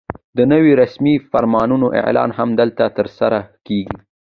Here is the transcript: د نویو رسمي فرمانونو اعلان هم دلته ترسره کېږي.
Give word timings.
د 0.37 0.39
نویو 0.51 0.77
رسمي 0.83 1.15
فرمانونو 1.31 1.87
اعلان 2.01 2.29
هم 2.37 2.49
دلته 2.61 2.83
ترسره 2.97 3.39
کېږي. 3.67 3.97